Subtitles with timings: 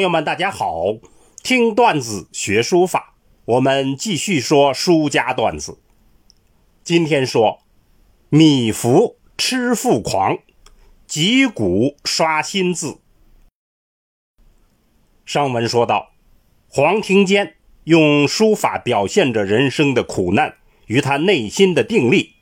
[0.00, 0.96] 朋友们，大家好！
[1.42, 5.78] 听段子学书法，我们继续说书家段子。
[6.82, 7.58] 今天说
[8.30, 10.38] 米芾吃富狂，
[11.06, 13.00] 击鼓刷新字。
[15.26, 16.12] 上文说到，
[16.66, 20.54] 黄庭坚用书法表现着人生的苦难
[20.86, 22.36] 与他内心的定力，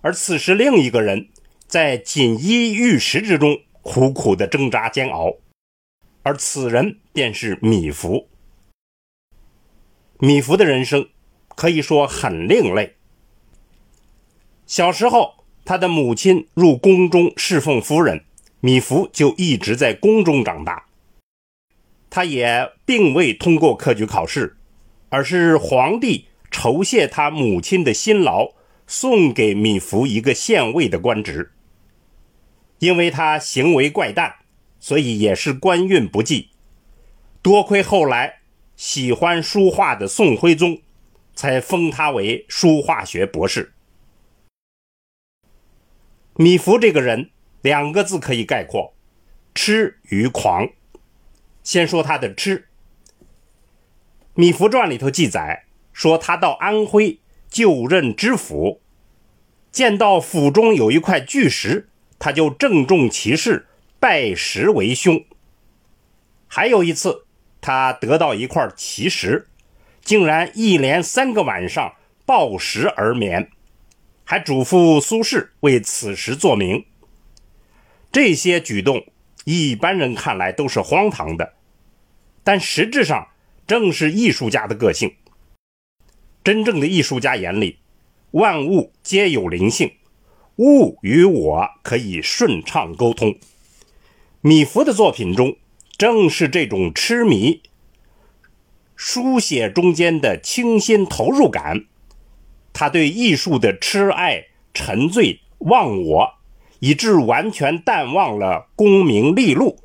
[0.00, 1.28] 而此时另一个人
[1.68, 5.34] 在锦衣玉食之中苦苦的挣扎煎熬。
[6.26, 8.26] 而此人便是米芾。
[10.18, 11.08] 米芾的人生
[11.54, 12.96] 可以说很另类。
[14.66, 18.24] 小时候，他的母亲入宫中侍奉夫人，
[18.58, 20.86] 米芾就一直在宫中长大。
[22.10, 24.56] 他也并未通过科举考试，
[25.10, 28.48] 而是皇帝酬谢他母亲的辛劳，
[28.88, 31.52] 送给米芾一个县尉的官职。
[32.80, 34.34] 因为他行为怪诞。
[34.78, 36.50] 所以也是官运不济，
[37.42, 38.40] 多亏后来
[38.76, 40.80] 喜欢书画的宋徽宗，
[41.34, 43.72] 才封他为书画学博士。
[46.34, 47.30] 米芾这个人，
[47.62, 48.94] 两个字可以概括：
[49.54, 50.68] 痴与狂。
[51.62, 52.58] 先说他的痴，
[54.34, 57.18] 《米芾传》里头记载说，他到安徽
[57.48, 58.82] 就任知府，
[59.72, 63.66] 见到府中有一块巨石，他就郑重其事。
[64.08, 65.24] 拜石为兄。
[66.46, 67.26] 还有一次，
[67.60, 69.48] 他得到一块奇石，
[70.00, 71.92] 竟然一连三个晚上
[72.24, 73.50] 抱石而眠，
[74.22, 76.84] 还嘱咐苏轼为此石作名。
[78.12, 79.04] 这些举动，
[79.44, 81.54] 一般人看来都是荒唐的，
[82.44, 83.26] 但实质上
[83.66, 85.16] 正是艺术家的个性。
[86.44, 87.80] 真正的艺术家眼里，
[88.30, 89.96] 万物皆有灵性，
[90.58, 93.36] 物与我可以顺畅沟通。
[94.46, 95.56] 米芾的作品中，
[95.98, 97.62] 正是这种痴迷、
[98.94, 101.86] 书写中间的倾心投入感，
[102.72, 106.34] 他对艺术的痴爱、沉醉、忘我，
[106.78, 109.80] 以致完全淡忘了功名利禄，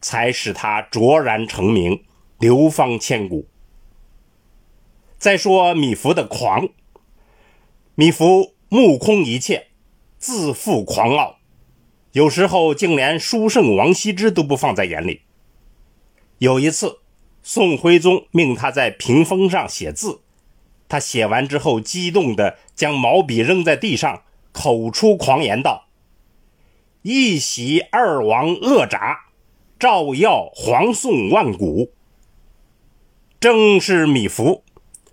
[0.00, 2.02] 才使他卓然成名，
[2.40, 3.46] 流芳千古。
[5.18, 6.68] 再说米芾的狂，
[7.94, 9.68] 米芾目空一切，
[10.18, 11.36] 自负狂傲。
[12.12, 15.22] 有时候竟连书圣王羲之都不放在眼里。
[16.38, 16.98] 有一次，
[17.42, 20.20] 宋徽宗命他在屏风上写字，
[20.88, 25.86] 他写完之后，激动地将毛笔扔在地上，口出狂言道
[27.02, 29.26] ：“一袭二王恶札，
[29.78, 31.92] 照耀皇宋万古。”
[33.38, 34.62] 正是米芾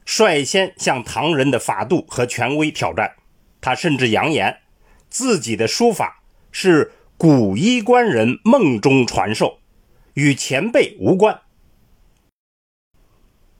[0.03, 3.15] 率先向唐人的法度和权威挑战。
[3.61, 4.61] 他甚至扬言，
[5.09, 6.16] 自己的书法。
[6.59, 9.59] 是古衣冠人梦中传授，
[10.15, 11.41] 与前辈无关。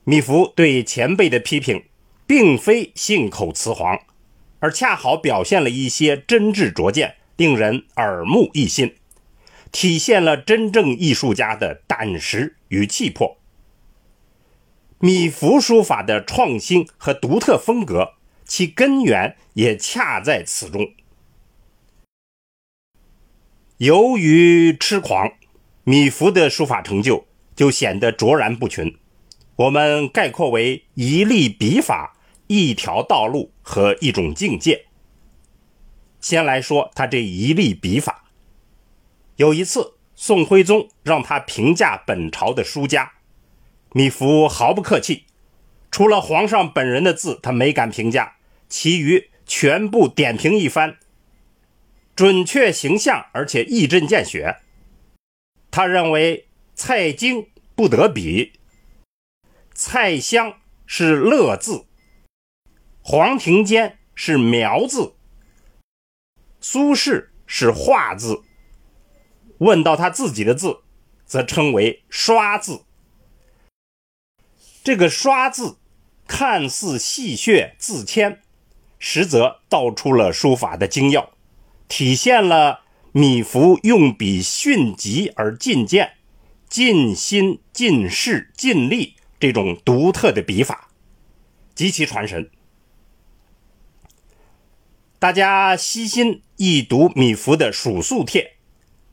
[0.02, 1.84] 米芾对前辈的批评，
[2.26, 3.96] 并非信口雌黄，
[4.58, 8.96] 而恰好表现了一些真挚拙见，令人耳目一新，
[9.70, 13.38] 体现了真正艺术家的胆识与气魄。
[14.98, 18.14] 米芾书法的创新和独特风格，
[18.44, 20.90] 其根源也恰在此中。
[23.78, 25.34] 由于痴狂，
[25.84, 28.98] 米芾的书法成就就显得卓然不群。
[29.54, 32.16] 我们概括为一粒笔法、
[32.48, 34.86] 一条道路和一种境界。
[36.20, 38.24] 先来说他这一粒笔法。
[39.36, 43.12] 有一次，宋徽宗让他评价本朝的书家，
[43.92, 45.26] 米芾毫不客气，
[45.92, 48.38] 除了皇上本人的字，他没敢评价，
[48.68, 50.96] 其余全部点评一番。
[52.18, 54.56] 准确形象，而且一针见血。
[55.70, 58.58] 他认为蔡京不得比，
[59.72, 61.84] 蔡襄是乐字，
[63.02, 65.14] 黄庭坚是苗字，
[66.60, 68.42] 苏轼是画字。
[69.58, 70.80] 问到他自己的字，
[71.24, 72.82] 则称为刷字。
[74.82, 75.78] 这个刷字
[76.26, 78.42] 看似戏谑自谦，
[78.98, 81.37] 实则道出了书法的精要。
[81.88, 82.82] 体现了
[83.12, 86.12] 米芾用笔迅疾而进见、
[86.68, 90.90] 尽心尽事尽力这种独特的笔法，
[91.74, 92.50] 极其传神。
[95.18, 98.42] 大家细心一读米芾的《蜀素帖》，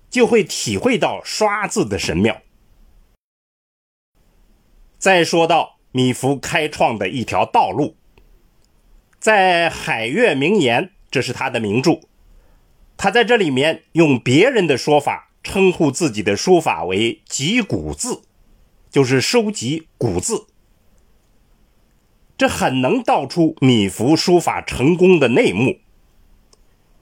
[0.09, 2.41] 就会体会到刷字的神妙。
[4.99, 7.95] 再说到米芾开创的一条道路，
[9.17, 12.01] 在《海月名言》，这是他的名著。
[12.97, 18.21] 他在这里面用别人的说法称呼自己的书法为“集古字”，
[18.89, 20.47] 就是收集古字，
[22.37, 25.79] 这很能道出米芾书法成功的内幕。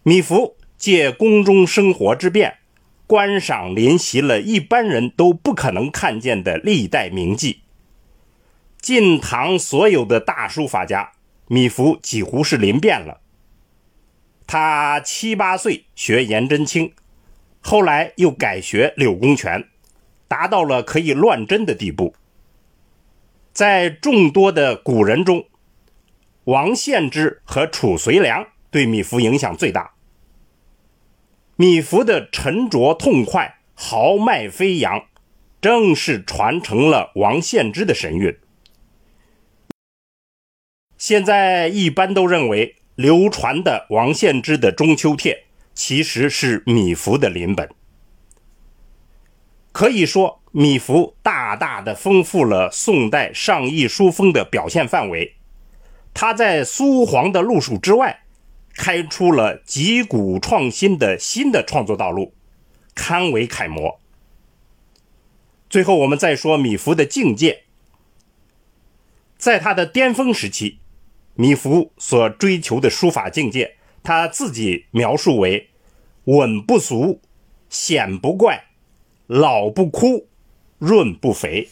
[0.04, 2.58] 米芾借宫中生活之便，
[3.08, 7.62] 观赏临习了一般人都不可能看见的历代名迹。
[8.82, 11.14] 晋唐所有的大书法家，
[11.48, 13.22] 米芾几乎是临遍了。
[14.48, 16.94] 他七八岁学颜真卿，
[17.62, 19.68] 后来又改学柳公权。
[20.26, 22.16] 达到了可以乱真的地步。
[23.52, 25.46] 在众多的古人中，
[26.46, 29.94] 王献之和褚遂良对米芾影响最大。
[31.56, 35.06] 米芾的沉着痛快、豪迈飞扬，
[35.62, 38.36] 正是传承了王献之的神韵。
[40.98, 45.34] 现在一般都认为，流传的王献之的《中秋帖》
[45.74, 47.70] 其实是米芾的临本。
[49.72, 55.36] 可以说，米芾大大的丰富了宋代上意书风的表现范围。
[56.14, 58.24] 他在苏黄的路数之外，
[58.76, 62.36] 开出了极古创新的新的创作道路，
[62.94, 64.00] 堪为楷模。
[65.68, 67.64] 最后，我们再说米芾的境界。
[69.36, 70.78] 在他的巅峰时期，
[71.36, 75.70] 米芾所追求的书法境界，他自己描述为
[76.26, 77.22] “稳不俗，
[77.70, 78.66] 显不怪”。
[79.28, 80.28] 老不枯，
[80.78, 81.70] 润不肥，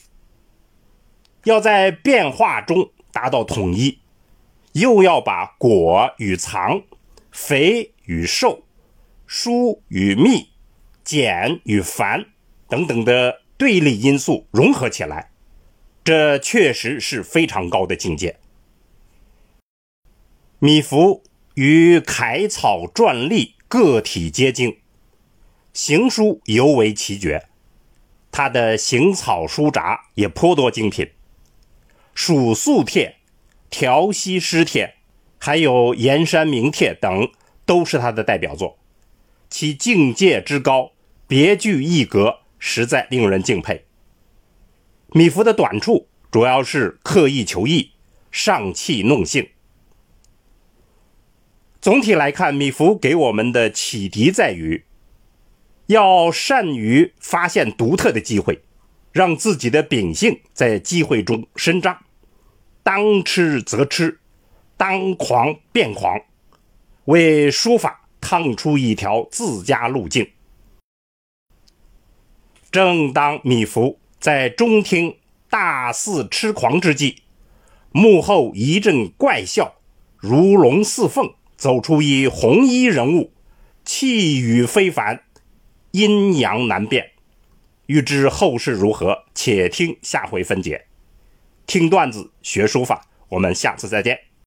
[1.43, 3.99] 要在变化中达到统一，
[4.71, 6.81] 又要把果与藏、
[7.29, 8.63] 肥与瘦、
[9.27, 10.47] 疏与密、
[11.03, 12.25] 简与繁
[12.69, 15.29] 等等的对立因素融合起来，
[16.03, 18.37] 这确实是非常高的境界。
[20.63, 21.23] 米芾
[21.55, 24.77] 与楷草篆隶个体皆精。
[25.73, 27.47] 行书尤为奇绝，
[28.31, 31.05] 他的行草书札也颇多精品，
[32.13, 33.07] 《蜀素帖》
[33.71, 34.85] 《调溪诗帖》
[35.39, 37.31] 还有《盐山名帖》等
[37.65, 38.77] 都是他的代表作，
[39.49, 40.91] 其境界之高，
[41.25, 43.85] 别具一格，实在令人敬佩。
[45.07, 47.93] 米芾的短处主要是刻意求异，
[48.29, 49.49] 上气弄性。
[51.81, 54.85] 总体来看，米芾给我们的启迪在于。
[55.87, 58.61] 要善于发现独特的机会，
[59.11, 61.97] 让自己的秉性在机会中伸张，
[62.83, 64.19] 当吃则吃，
[64.77, 66.21] 当狂变狂，
[67.05, 70.29] 为书法趟出一条自家路径。
[72.71, 75.17] 正当米芾在中厅
[75.49, 77.23] 大肆痴狂之际，
[77.91, 79.73] 幕后一阵怪笑，
[80.17, 83.33] 如龙似凤，走出一红衣人物，
[83.85, 85.21] 气宇非凡。
[85.91, 87.11] 阴阳难辨，
[87.85, 90.87] 欲知后事如何，且听下回分解。
[91.67, 94.30] 听段子学书法，我们下次再见。